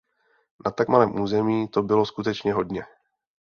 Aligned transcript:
Na 0.65 0.71
tak 0.71 0.87
malém 0.87 1.19
území 1.21 1.67
to 1.67 1.83
bylo 1.83 2.05
skutečně 2.05 2.53
hodně. 2.53 2.85